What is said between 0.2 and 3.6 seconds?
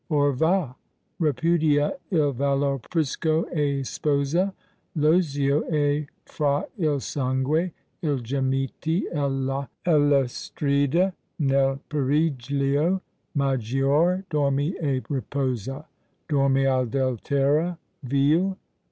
va; repudia il valor prisco,